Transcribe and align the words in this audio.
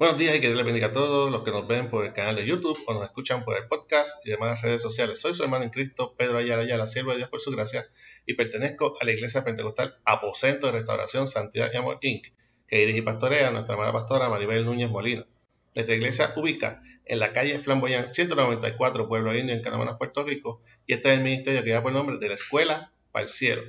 Buenos 0.00 0.16
días 0.16 0.34
y 0.34 0.40
que 0.40 0.46
Dios 0.46 0.56
les 0.56 0.64
bendiga 0.64 0.86
a 0.86 0.92
todos 0.94 1.30
los 1.30 1.42
que 1.42 1.50
nos 1.50 1.68
ven 1.68 1.90
por 1.90 2.06
el 2.06 2.14
canal 2.14 2.34
de 2.34 2.46
YouTube 2.46 2.82
o 2.86 2.94
nos 2.94 3.02
escuchan 3.02 3.44
por 3.44 3.58
el 3.58 3.68
podcast 3.68 4.26
y 4.26 4.30
demás 4.30 4.62
redes 4.62 4.80
sociales. 4.80 5.20
Soy 5.20 5.34
su 5.34 5.42
hermano 5.42 5.62
en 5.62 5.68
Cristo, 5.68 6.14
Pedro 6.16 6.38
Ayala 6.38 6.62
Ayala, 6.62 6.86
siervo 6.86 7.10
de 7.10 7.18
Dios 7.18 7.28
por 7.28 7.42
su 7.42 7.50
gracia, 7.50 7.84
y 8.24 8.32
pertenezco 8.32 8.94
a 8.98 9.04
la 9.04 9.12
Iglesia 9.12 9.44
Pentecostal 9.44 9.98
Aposento 10.06 10.68
de 10.68 10.72
Restauración 10.72 11.28
Santidad 11.28 11.70
y 11.70 11.76
Amor 11.76 11.98
Inc., 12.00 12.28
que 12.66 12.78
dirige 12.78 13.00
y 13.00 13.02
pastorea 13.02 13.50
nuestra 13.50 13.74
amada 13.74 13.92
pastora 13.92 14.30
Maribel 14.30 14.64
Núñez 14.64 14.88
Molina. 14.88 15.26
Nuestra 15.74 15.94
iglesia 15.94 16.32
ubica 16.34 16.82
en 17.04 17.18
la 17.18 17.34
calle 17.34 17.58
Flamboyán 17.58 18.08
194, 18.08 19.06
Pueblo 19.06 19.36
Indio, 19.36 19.54
en 19.54 19.60
Canamanas, 19.60 19.98
Puerto 19.98 20.22
Rico, 20.22 20.62
y 20.86 20.94
este 20.94 21.12
es 21.12 21.18
el 21.18 21.24
ministerio 21.24 21.62
que 21.62 21.68
lleva 21.68 21.82
por 21.82 21.92
nombre 21.92 22.16
de 22.16 22.26
la 22.26 22.36
Escuela 22.36 22.90
para 23.12 23.24
el 23.24 23.28
Cielo. 23.28 23.64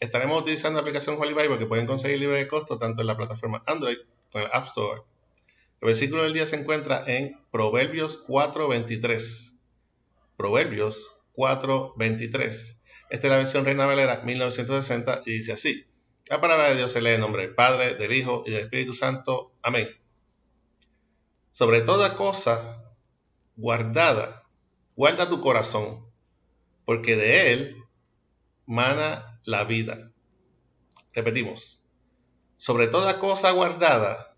Estaremos 0.00 0.42
utilizando 0.42 0.78
la 0.78 0.80
aplicación 0.80 1.16
Holy 1.16 1.32
Bible 1.32 1.60
que 1.60 1.66
pueden 1.66 1.86
conseguir 1.86 2.18
libre 2.18 2.38
de 2.38 2.48
costo 2.48 2.76
tanto 2.76 3.02
en 3.02 3.06
la 3.06 3.16
plataforma 3.16 3.62
Android 3.68 3.98
como 4.32 4.44
en 4.44 4.50
el 4.50 4.56
App 4.56 4.66
Store 4.66 5.02
el 5.80 5.86
versículo 5.86 6.24
del 6.24 6.34
día 6.34 6.46
se 6.46 6.56
encuentra 6.56 7.02
en 7.06 7.40
Proverbios 7.50 8.22
4.23. 8.26 9.56
Proverbios 10.36 11.10
4.23. 11.34 12.78
Esta 13.08 13.26
es 13.26 13.30
la 13.30 13.38
versión 13.38 13.64
Reina 13.64 13.86
Valera 13.86 14.20
1960 14.22 15.22
y 15.24 15.30
dice 15.32 15.52
así. 15.52 15.86
La 16.26 16.40
palabra 16.40 16.68
de 16.68 16.76
Dios 16.76 16.92
se 16.92 17.00
lee 17.00 17.10
en 17.10 17.20
nombre 17.22 17.42
del 17.42 17.54
Padre, 17.54 17.94
del 17.94 18.12
Hijo 18.12 18.44
y 18.46 18.50
del 18.50 18.64
Espíritu 18.64 18.94
Santo. 18.94 19.52
Amén. 19.62 19.88
Sobre 21.52 21.80
toda 21.80 22.14
cosa 22.14 22.84
guardada, 23.56 24.46
guarda 24.96 25.28
tu 25.28 25.40
corazón, 25.40 26.06
porque 26.84 27.16
de 27.16 27.52
él 27.52 27.76
mana 28.66 29.40
la 29.44 29.64
vida. 29.64 30.12
Repetimos. 31.12 31.82
Sobre 32.58 32.86
toda 32.86 33.18
cosa 33.18 33.50
guardada, 33.50 34.29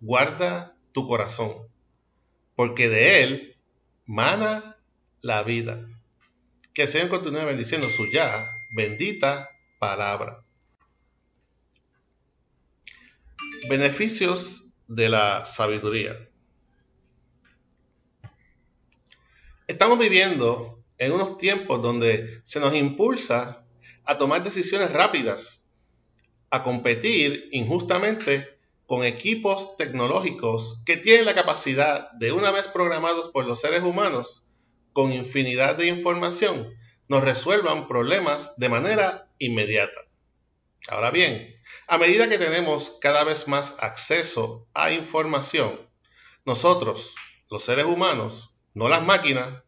guarda 0.00 0.76
tu 0.92 1.06
corazón, 1.06 1.68
porque 2.54 2.88
de 2.88 3.22
él 3.22 3.56
mana 4.06 4.76
la 5.20 5.42
vida. 5.42 5.86
Que 6.74 6.82
el 6.82 6.88
Señor 6.88 7.08
continúe 7.08 7.44
bendiciendo 7.44 7.88
su 7.88 8.06
ya 8.06 8.48
bendita 8.74 9.50
palabra. 9.78 10.44
Beneficios 13.68 14.70
de 14.86 15.08
la 15.08 15.44
sabiduría. 15.46 16.16
Estamos 19.66 19.98
viviendo 19.98 20.82
en 20.96 21.12
unos 21.12 21.36
tiempos 21.36 21.82
donde 21.82 22.40
se 22.44 22.60
nos 22.60 22.74
impulsa 22.74 23.64
a 24.04 24.16
tomar 24.16 24.42
decisiones 24.42 24.90
rápidas, 24.90 25.70
a 26.50 26.62
competir 26.62 27.48
injustamente 27.52 28.57
con 28.88 29.04
equipos 29.04 29.76
tecnológicos 29.76 30.80
que 30.86 30.96
tienen 30.96 31.26
la 31.26 31.34
capacidad 31.34 32.10
de 32.12 32.32
una 32.32 32.50
vez 32.50 32.68
programados 32.68 33.30
por 33.32 33.46
los 33.46 33.60
seres 33.60 33.82
humanos 33.82 34.44
con 34.94 35.12
infinidad 35.12 35.76
de 35.76 35.88
información, 35.88 36.74
nos 37.06 37.22
resuelvan 37.22 37.86
problemas 37.86 38.56
de 38.56 38.70
manera 38.70 39.28
inmediata. 39.36 40.00
Ahora 40.88 41.10
bien, 41.10 41.60
a 41.86 41.98
medida 41.98 42.30
que 42.30 42.38
tenemos 42.38 42.96
cada 42.98 43.24
vez 43.24 43.46
más 43.46 43.76
acceso 43.80 44.66
a 44.72 44.90
información, 44.90 45.86
nosotros, 46.46 47.14
los 47.50 47.62
seres 47.64 47.84
humanos, 47.84 48.54
no 48.72 48.88
las 48.88 49.04
máquinas, 49.04 49.64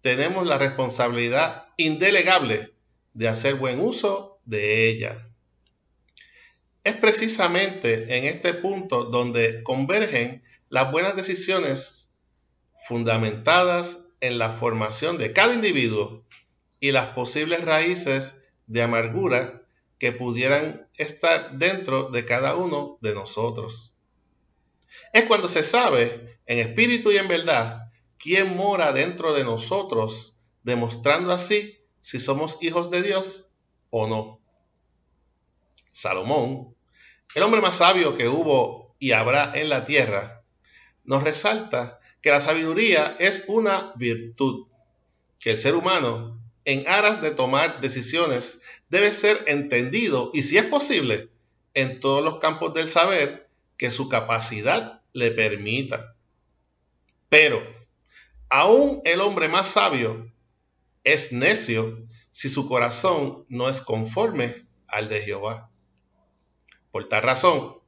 tenemos 0.00 0.48
la 0.48 0.58
responsabilidad 0.58 1.68
indelegable 1.76 2.74
de 3.14 3.28
hacer 3.28 3.54
buen 3.54 3.78
uso 3.78 4.40
de 4.44 4.88
ella. 4.88 5.31
Es 6.84 6.96
precisamente 6.96 8.18
en 8.18 8.24
este 8.24 8.54
punto 8.54 9.04
donde 9.04 9.62
convergen 9.62 10.42
las 10.68 10.90
buenas 10.90 11.14
decisiones 11.14 12.12
fundamentadas 12.88 14.08
en 14.20 14.38
la 14.38 14.50
formación 14.50 15.16
de 15.16 15.32
cada 15.32 15.54
individuo 15.54 16.24
y 16.80 16.90
las 16.90 17.14
posibles 17.14 17.64
raíces 17.64 18.42
de 18.66 18.82
amargura 18.82 19.62
que 19.98 20.10
pudieran 20.10 20.88
estar 20.96 21.56
dentro 21.58 22.10
de 22.10 22.24
cada 22.24 22.56
uno 22.56 22.98
de 23.00 23.14
nosotros. 23.14 23.94
Es 25.12 25.24
cuando 25.24 25.48
se 25.48 25.62
sabe 25.62 26.38
en 26.46 26.58
espíritu 26.58 27.12
y 27.12 27.18
en 27.18 27.28
verdad 27.28 27.92
quién 28.18 28.56
mora 28.56 28.92
dentro 28.92 29.32
de 29.32 29.44
nosotros, 29.44 30.34
demostrando 30.64 31.30
así 31.32 31.78
si 32.00 32.18
somos 32.18 32.60
hijos 32.60 32.90
de 32.90 33.02
Dios 33.02 33.48
o 33.90 34.08
no. 34.08 34.41
Salomón, 35.92 36.74
el 37.34 37.42
hombre 37.42 37.60
más 37.60 37.76
sabio 37.76 38.16
que 38.16 38.28
hubo 38.28 38.94
y 38.98 39.12
habrá 39.12 39.52
en 39.54 39.68
la 39.68 39.84
tierra, 39.84 40.42
nos 41.04 41.22
resalta 41.22 42.00
que 42.20 42.30
la 42.30 42.40
sabiduría 42.40 43.16
es 43.18 43.44
una 43.48 43.92
virtud, 43.96 44.66
que 45.38 45.52
el 45.52 45.58
ser 45.58 45.74
humano, 45.74 46.40
en 46.64 46.86
aras 46.86 47.20
de 47.20 47.32
tomar 47.32 47.80
decisiones, 47.80 48.60
debe 48.88 49.12
ser 49.12 49.44
entendido 49.46 50.30
y, 50.32 50.42
si 50.42 50.58
es 50.58 50.64
posible, 50.64 51.30
en 51.74 52.00
todos 52.00 52.22
los 52.22 52.38
campos 52.38 52.74
del 52.74 52.88
saber 52.88 53.48
que 53.76 53.90
su 53.90 54.08
capacidad 54.08 55.02
le 55.12 55.30
permita. 55.30 56.14
Pero, 57.28 57.60
aún 58.48 59.00
el 59.04 59.20
hombre 59.20 59.48
más 59.48 59.68
sabio 59.68 60.30
es 61.02 61.32
necio 61.32 62.06
si 62.30 62.48
su 62.48 62.68
corazón 62.68 63.44
no 63.48 63.68
es 63.68 63.80
conforme 63.80 64.66
al 64.86 65.08
de 65.08 65.22
Jehová. 65.22 65.71
Por 66.92 67.08
tal 67.08 67.22
razón, 67.22 67.78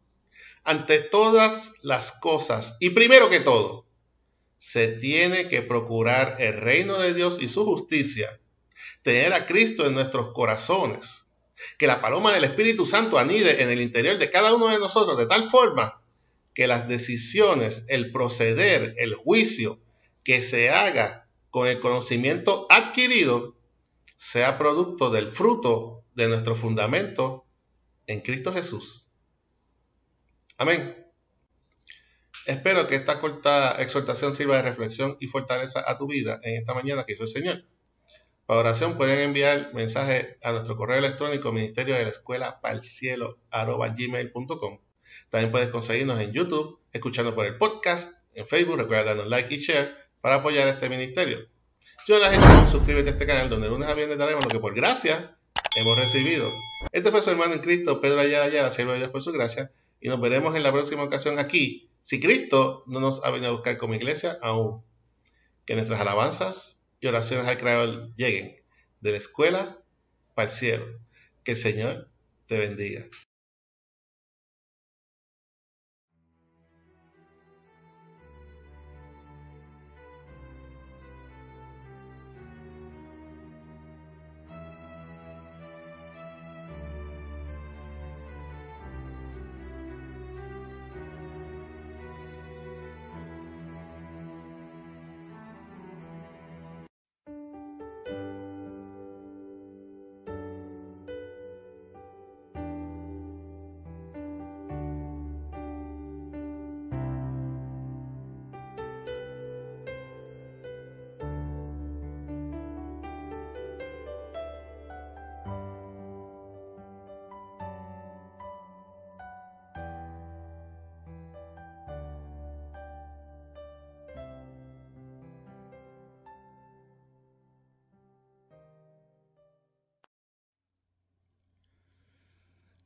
ante 0.64 0.98
todas 0.98 1.74
las 1.82 2.12
cosas, 2.12 2.78
y 2.80 2.90
primero 2.90 3.28
que 3.30 3.40
todo, 3.40 3.86
se 4.58 4.88
tiene 4.88 5.48
que 5.48 5.60
procurar 5.60 6.36
el 6.38 6.54
reino 6.54 6.98
de 6.98 7.12
Dios 7.12 7.40
y 7.40 7.48
su 7.48 7.66
justicia, 7.66 8.40
tener 9.02 9.34
a 9.34 9.44
Cristo 9.44 9.86
en 9.86 9.92
nuestros 9.92 10.32
corazones, 10.32 11.28
que 11.76 11.86
la 11.86 12.00
paloma 12.00 12.32
del 12.32 12.44
Espíritu 12.44 12.86
Santo 12.86 13.18
anide 13.18 13.62
en 13.62 13.70
el 13.70 13.82
interior 13.82 14.18
de 14.18 14.30
cada 14.30 14.54
uno 14.54 14.68
de 14.68 14.78
nosotros 14.78 15.18
de 15.18 15.26
tal 15.26 15.50
forma 15.50 16.00
que 16.54 16.66
las 16.66 16.88
decisiones, 16.88 17.84
el 17.88 18.10
proceder, 18.10 18.94
el 18.96 19.14
juicio 19.14 19.78
que 20.24 20.40
se 20.40 20.70
haga 20.70 21.28
con 21.50 21.68
el 21.68 21.78
conocimiento 21.80 22.66
adquirido 22.70 23.54
sea 24.16 24.56
producto 24.56 25.10
del 25.10 25.28
fruto 25.28 26.04
de 26.14 26.28
nuestro 26.28 26.56
fundamento 26.56 27.43
en 28.06 28.20
Cristo 28.20 28.52
Jesús. 28.52 29.06
Amén. 30.56 31.04
Espero 32.46 32.86
que 32.86 32.96
esta 32.96 33.20
corta 33.20 33.80
exhortación 33.82 34.34
sirva 34.34 34.56
de 34.56 34.62
reflexión 34.62 35.16
y 35.18 35.28
fortaleza 35.28 35.82
a 35.86 35.96
tu 35.96 36.06
vida 36.06 36.40
en 36.42 36.56
esta 36.56 36.74
mañana 36.74 37.04
que 37.04 37.14
hizo 37.14 37.22
el 37.22 37.28
Señor. 37.28 37.64
Para 38.46 38.60
oración 38.60 38.98
pueden 38.98 39.20
enviar 39.20 39.72
mensajes 39.72 40.36
a 40.42 40.52
nuestro 40.52 40.76
correo 40.76 40.98
electrónico 40.98 41.50
ministerio 41.50 41.94
de 41.94 42.02
la 42.02 42.10
escuela 42.10 42.60
gmail.com. 42.62 44.80
También 45.30 45.50
puedes 45.50 45.70
conseguirnos 45.70 46.20
en 46.20 46.32
YouTube, 46.32 46.78
escuchando 46.92 47.34
por 47.34 47.46
el 47.46 47.56
podcast, 47.56 48.22
en 48.34 48.46
Facebook, 48.46 48.76
recuerda 48.76 49.04
darnos 49.04 49.28
like 49.28 49.54
y 49.54 49.58
share 49.58 49.94
para 50.20 50.36
apoyar 50.36 50.68
este 50.68 50.90
ministerio. 50.90 51.48
Yo 52.06 52.18
la 52.18 52.30
gente 52.30 52.46
suscríbete 52.70 53.08
a 53.08 53.12
este 53.12 53.26
canal 53.26 53.48
donde 53.48 53.70
lunes 53.70 53.88
a 53.88 53.94
viernes 53.94 54.18
daremos 54.18 54.44
lo 54.44 54.50
que 54.50 54.58
por 54.58 54.74
gracia 54.74 55.38
hemos 55.76 55.96
recibido. 55.96 56.52
Este 56.92 57.10
fue 57.10 57.22
su 57.22 57.30
hermano 57.30 57.54
en 57.54 57.60
Cristo, 57.60 58.00
Pedro 58.00 58.20
Ayala 58.20 58.44
Ayala, 58.44 58.70
siervo 58.70 58.92
de 58.92 58.98
Dios 58.98 59.10
por 59.10 59.22
su 59.22 59.32
gracia, 59.32 59.72
y 60.00 60.08
nos 60.08 60.20
veremos 60.20 60.54
en 60.54 60.62
la 60.62 60.72
próxima 60.72 61.02
ocasión 61.02 61.38
aquí, 61.38 61.88
si 62.00 62.20
Cristo 62.20 62.84
no 62.86 63.00
nos 63.00 63.24
ha 63.24 63.30
venido 63.30 63.50
a 63.50 63.54
buscar 63.54 63.78
como 63.78 63.94
iglesia 63.94 64.36
aún. 64.42 64.82
Que 65.64 65.74
nuestras 65.74 66.00
alabanzas 66.00 66.82
y 67.00 67.06
oraciones 67.06 67.48
al 67.48 67.56
Creador 67.56 68.14
lleguen 68.16 68.56
de 69.00 69.12
la 69.12 69.16
escuela 69.16 69.78
para 70.34 70.50
el 70.50 70.54
cielo. 70.54 70.84
Que 71.42 71.52
el 71.52 71.56
Señor 71.56 72.10
te 72.46 72.58
bendiga. 72.58 73.06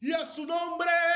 Y 0.08 0.12
a 0.14 0.25
su 0.25 0.46
nombre 0.46 1.07